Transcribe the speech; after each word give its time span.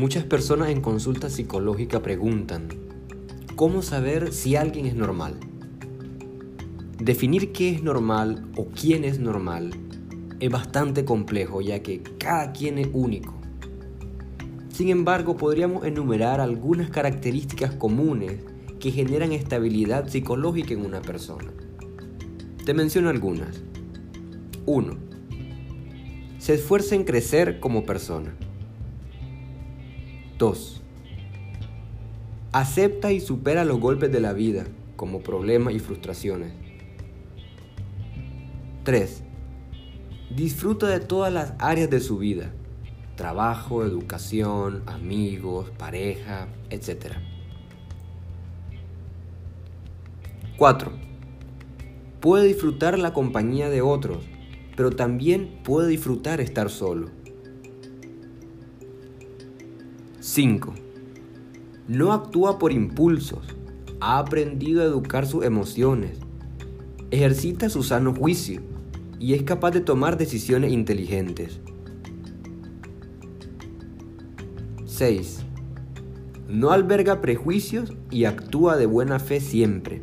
Muchas 0.00 0.24
personas 0.24 0.70
en 0.70 0.80
consulta 0.80 1.28
psicológica 1.28 2.00
preguntan, 2.00 2.68
¿cómo 3.54 3.82
saber 3.82 4.32
si 4.32 4.56
alguien 4.56 4.86
es 4.86 4.94
normal? 4.94 5.34
Definir 6.98 7.52
qué 7.52 7.68
es 7.68 7.82
normal 7.82 8.50
o 8.56 8.68
quién 8.68 9.04
es 9.04 9.18
normal 9.18 9.74
es 10.40 10.50
bastante 10.50 11.04
complejo 11.04 11.60
ya 11.60 11.82
que 11.82 12.02
cada 12.16 12.52
quien 12.52 12.78
es 12.78 12.88
único. 12.94 13.34
Sin 14.72 14.88
embargo, 14.88 15.36
podríamos 15.36 15.84
enumerar 15.84 16.40
algunas 16.40 16.88
características 16.88 17.74
comunes 17.74 18.40
que 18.78 18.92
generan 18.92 19.32
estabilidad 19.32 20.08
psicológica 20.08 20.72
en 20.72 20.86
una 20.86 21.02
persona. 21.02 21.52
Te 22.64 22.72
menciono 22.72 23.10
algunas. 23.10 23.62
1. 24.64 24.96
Se 26.38 26.54
esfuerza 26.54 26.94
en 26.94 27.04
crecer 27.04 27.60
como 27.60 27.84
persona. 27.84 28.34
2. 30.40 30.80
Acepta 32.52 33.12
y 33.12 33.20
supera 33.20 33.66
los 33.66 33.78
golpes 33.78 34.10
de 34.10 34.20
la 34.20 34.32
vida, 34.32 34.64
como 34.96 35.20
problemas 35.20 35.74
y 35.74 35.80
frustraciones. 35.80 36.54
3. 38.84 39.22
Disfruta 40.34 40.88
de 40.88 41.00
todas 41.00 41.30
las 41.30 41.52
áreas 41.58 41.90
de 41.90 42.00
su 42.00 42.16
vida, 42.16 42.54
trabajo, 43.16 43.84
educación, 43.84 44.82
amigos, 44.86 45.68
pareja, 45.76 46.48
etc. 46.70 47.16
4. 50.56 50.90
Puede 52.20 52.46
disfrutar 52.46 52.98
la 52.98 53.12
compañía 53.12 53.68
de 53.68 53.82
otros, 53.82 54.24
pero 54.74 54.90
también 54.90 55.60
puede 55.64 55.88
disfrutar 55.88 56.40
estar 56.40 56.70
solo. 56.70 57.19
5. 60.20 60.74
No 61.88 62.12
actúa 62.12 62.58
por 62.58 62.72
impulsos. 62.72 63.40
Ha 64.00 64.18
aprendido 64.18 64.82
a 64.82 64.84
educar 64.84 65.26
sus 65.26 65.44
emociones. 65.44 66.18
Ejercita 67.10 67.70
su 67.70 67.82
sano 67.82 68.14
juicio 68.14 68.60
y 69.18 69.32
es 69.32 69.42
capaz 69.44 69.70
de 69.70 69.80
tomar 69.80 70.18
decisiones 70.18 70.72
inteligentes. 70.72 71.60
6. 74.84 75.38
No 76.48 76.70
alberga 76.70 77.22
prejuicios 77.22 77.94
y 78.10 78.26
actúa 78.26 78.76
de 78.76 78.84
buena 78.84 79.20
fe 79.20 79.40
siempre. 79.40 80.02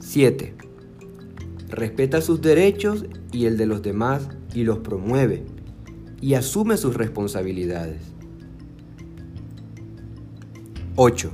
7. 0.00 0.56
Respeta 1.68 2.20
sus 2.20 2.40
derechos 2.40 3.04
y 3.30 3.46
el 3.46 3.56
de 3.56 3.66
los 3.66 3.82
demás 3.82 4.28
y 4.52 4.64
los 4.64 4.78
promueve 4.78 5.44
y 6.20 6.34
asume 6.34 6.76
sus 6.76 6.94
responsabilidades. 6.94 8.00
8. 10.96 11.30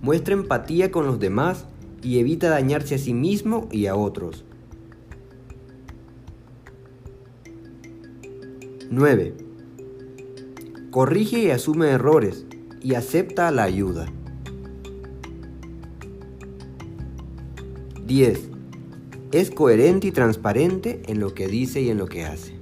Muestra 0.00 0.34
empatía 0.34 0.90
con 0.90 1.06
los 1.06 1.20
demás 1.20 1.66
y 2.02 2.18
evita 2.18 2.48
dañarse 2.48 2.94
a 2.94 2.98
sí 2.98 3.14
mismo 3.14 3.68
y 3.70 3.86
a 3.86 3.94
otros. 3.94 4.44
9. 8.90 9.34
Corrige 10.90 11.38
y 11.40 11.50
asume 11.50 11.88
errores 11.88 12.46
y 12.82 12.94
acepta 12.94 13.50
la 13.50 13.62
ayuda. 13.62 14.06
10. 18.06 18.50
Es 19.32 19.50
coherente 19.50 20.08
y 20.08 20.12
transparente 20.12 21.02
en 21.06 21.20
lo 21.20 21.32
que 21.32 21.48
dice 21.48 21.80
y 21.80 21.88
en 21.88 21.98
lo 21.98 22.06
que 22.06 22.24
hace. 22.24 22.61